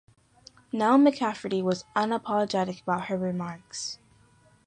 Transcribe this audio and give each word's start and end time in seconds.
Nell 0.73 0.97
McCafferty 0.97 1.61
was 1.61 1.85
unapologetic 1.95 2.81
about 2.81 3.05
her 3.05 3.17
remarks. 3.19 3.99